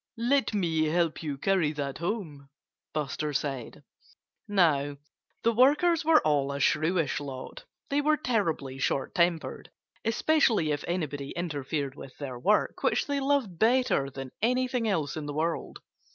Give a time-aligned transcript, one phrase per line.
[0.17, 2.49] "Let me help you carry that home!"
[2.91, 3.83] Buster said.
[4.47, 4.97] Now,
[5.43, 7.65] the workers were all a shrewish lot.
[7.91, 9.69] They were terribly short tempered
[10.03, 15.27] especially if anybody interfered with their work, which they loved better than anything else in
[15.27, 15.77] the world.